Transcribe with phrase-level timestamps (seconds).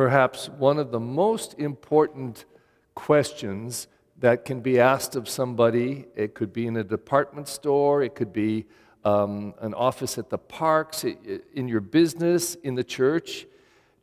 [0.00, 2.46] perhaps one of the most important
[2.94, 3.86] questions
[4.18, 6.06] that can be asked of somebody.
[6.16, 8.64] It could be in a department store, it could be
[9.04, 13.46] um, an office at the parks, in your business, in the church.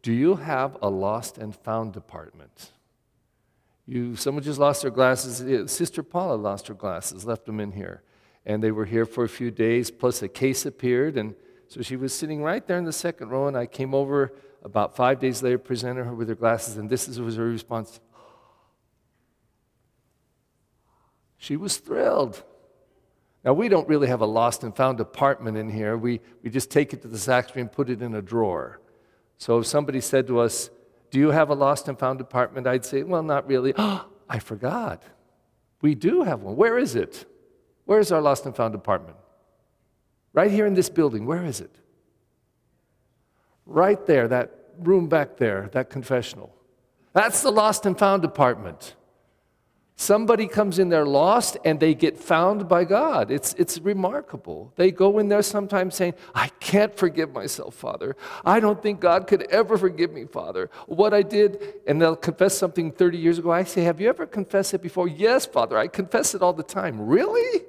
[0.03, 2.73] Do you have a lost and found department?
[3.87, 5.71] You, someone just lost their glasses.
[5.71, 8.03] Sister Paula lost her glasses, left them in here.
[8.45, 11.17] And they were here for a few days, plus a case appeared.
[11.17, 11.33] And
[11.67, 14.33] so she was sitting right there in the second row, and I came over
[14.67, 18.01] about five days later, presented her with her glasses, and this was her response.
[21.37, 22.43] She was thrilled.
[23.45, 25.97] Now, we don't really have a lost and found department in here.
[25.97, 28.81] We, we just take it to the sacristy and put it in a drawer.
[29.37, 30.69] So if somebody said to us,
[31.11, 32.67] Do you have a lost and found department?
[32.67, 33.73] I'd say, Well, not really.
[34.29, 35.01] I forgot.
[35.81, 36.57] We do have one.
[36.57, 37.25] Where is it?
[37.85, 39.15] Where is our lost and found department?
[40.33, 41.25] Right here in this building.
[41.25, 41.73] Where is it?
[43.65, 46.53] Right there, that room back there, that confessional.
[47.13, 48.95] That's the lost and found department.
[49.99, 53.31] Somebody comes in there lost and they get found by God.
[53.31, 54.71] It's, it's remarkable.
[54.75, 58.15] They go in there sometimes saying, I can't forgive myself, Father.
[58.45, 60.69] I don't think God could ever forgive me, Father.
[60.85, 63.51] What I did, and they'll confess something 30 years ago.
[63.51, 65.07] I say, Have you ever confessed it before?
[65.07, 65.79] Yes, Father.
[65.79, 67.01] I confess it all the time.
[67.01, 67.65] Really?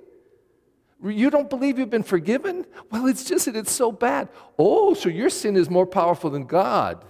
[1.04, 2.66] You don't believe you've been forgiven?
[2.90, 4.28] Well, it's just that it's so bad.
[4.58, 7.04] Oh, so your sin is more powerful than God.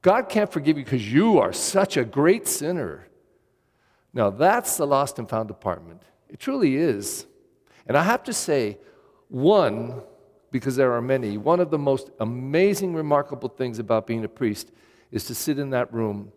[0.00, 3.06] God can't forgive you because you are such a great sinner.
[4.14, 6.02] Now, that's the lost and found department.
[6.28, 7.26] It truly is.
[7.86, 8.78] And I have to say,
[9.28, 10.02] one,
[10.50, 14.72] because there are many, one of the most amazing, remarkable things about being a priest
[15.10, 16.32] is to sit in that room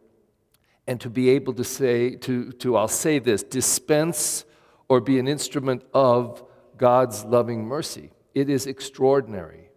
[0.88, 4.44] and to be able to say, to, to I'll say this, dispense
[4.90, 6.44] or be an instrument of
[6.82, 8.10] God's loving mercy.
[8.34, 9.70] It is extraordinary.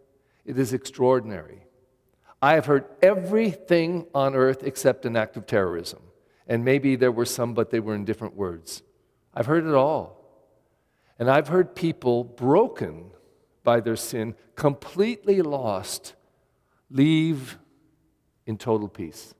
[0.46, 1.66] It is extraordinary.
[2.40, 6.00] I have heard everything on earth except an act of terrorism.
[6.46, 8.82] And maybe there were some, but they were in different words.
[9.34, 10.18] I've heard it all.
[11.18, 13.10] And I've heard people broken
[13.64, 16.14] by their sin, completely lost,
[16.90, 17.58] leave
[18.46, 19.34] in total peace.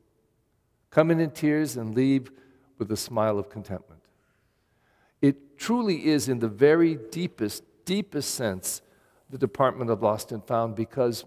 [0.90, 2.30] Come in in tears and leave
[2.76, 4.03] with a smile of contentment.
[5.20, 8.82] It truly is, in the very deepest, deepest sense,
[9.30, 11.24] the department of lost and found because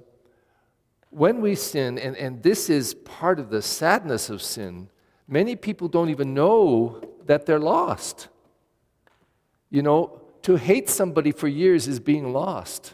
[1.10, 4.90] when we sin, and, and this is part of the sadness of sin,
[5.28, 8.30] Many people don't even know that they're lost.
[9.70, 12.94] You know, to hate somebody for years is being lost.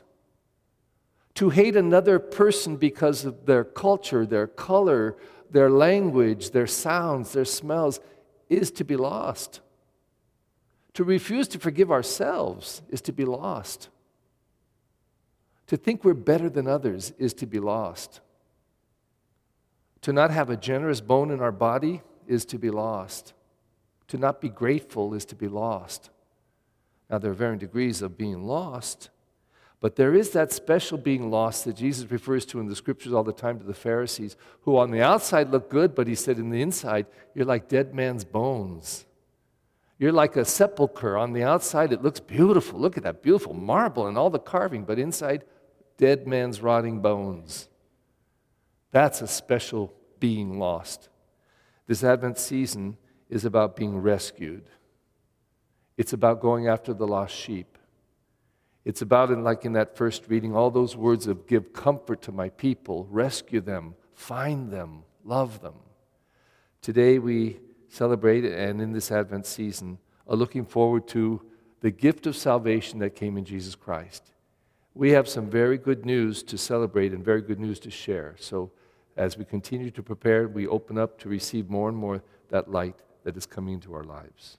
[1.35, 5.15] To hate another person because of their culture, their color,
[5.51, 7.99] their language, their sounds, their smells
[8.49, 9.61] is to be lost.
[10.93, 13.89] To refuse to forgive ourselves is to be lost.
[15.67, 18.21] To think we're better than others is to be lost.
[20.01, 23.33] To not have a generous bone in our body is to be lost.
[24.09, 26.09] To not be grateful is to be lost.
[27.09, 29.09] Now, there are varying degrees of being lost,
[29.79, 33.23] but there is that special being lost that Jesus refers to in the scriptures all
[33.23, 36.49] the time to the Pharisees, who on the outside look good, but he said in
[36.49, 39.05] the inside, you're like dead man's bones.
[40.03, 41.16] You're like a sepulchre.
[41.16, 42.78] On the outside, it looks beautiful.
[42.78, 45.46] Look at that beautiful marble and all the carving, but inside,
[45.96, 47.69] dead man's rotting bones.
[48.91, 51.08] That's a special being lost.
[51.88, 52.97] This Advent season
[53.30, 54.69] is about being rescued.
[55.96, 57.78] It's about going after the lost sheep.
[58.84, 62.34] It's about, in, like in that first reading, all those words of give comfort to
[62.34, 65.75] my people, rescue them, find them, love them.
[66.81, 67.62] Today we
[67.93, 71.41] celebrate, and in this Advent season, are looking forward to
[71.81, 74.31] the gift of salvation that came in Jesus Christ.
[74.95, 78.35] We have some very good news to celebrate and very good news to share.
[78.39, 78.71] So
[79.15, 82.95] as we continue to prepare, we open up to receive more and more that light
[83.23, 84.57] that is coming into our lives.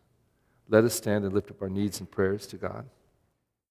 [0.69, 2.87] Let us stand and lift up our needs and prayers to God.